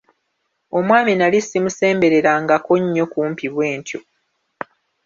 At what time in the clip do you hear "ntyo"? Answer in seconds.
3.77-3.99